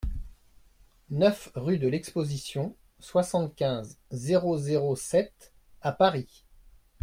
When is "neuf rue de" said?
1.11-1.87